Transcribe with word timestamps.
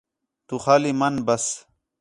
تُو 0.47 0.55
خالی 0.63 0.91
منی 0.99 1.21
بس 1.27 1.45